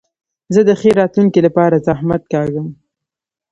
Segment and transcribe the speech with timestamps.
[0.53, 2.67] زه د ښې راتلونکي له پاره زحمت کاږم.